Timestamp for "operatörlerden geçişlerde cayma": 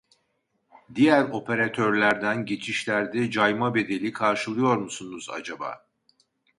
1.23-3.75